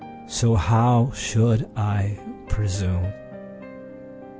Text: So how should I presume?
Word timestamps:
So 0.25 0.55
how 0.55 1.11
should 1.13 1.69
I 1.77 2.17
presume? 2.47 3.13